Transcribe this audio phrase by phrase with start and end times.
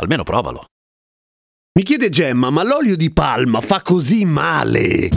[0.00, 0.64] Almeno provalo.
[1.78, 5.08] Mi chiede Gemma, ma l'olio di palma fa così male?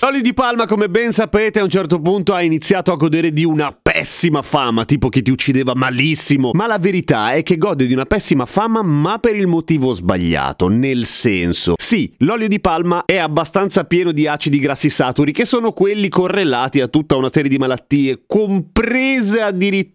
[0.00, 3.44] L'olio di palma, come ben sapete, a un certo punto ha iniziato a godere di
[3.44, 6.50] una pessima fama, tipo che ti uccideva malissimo.
[6.52, 10.68] Ma la verità è che gode di una pessima fama, ma per il motivo sbagliato.
[10.68, 15.72] Nel senso, sì, l'olio di palma è abbastanza pieno di acidi grassi saturi, che sono
[15.72, 19.94] quelli correlati a tutta una serie di malattie, comprese addirittura